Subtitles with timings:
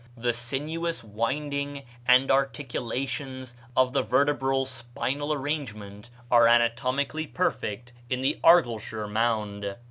[0.17, 8.39] The sinuous winding and articulations of the vertebral spinal arrangement are anatomically perfect in the
[8.43, 9.75] Argyleshire mound.